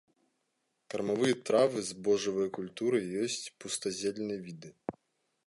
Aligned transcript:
Кармавыя 0.93 1.35
травы, 1.49 1.79
збожжавыя 1.89 2.49
культуры, 2.57 2.97
ёсць 3.27 3.45
пустазельныя 3.59 4.39
віды. 4.49 4.69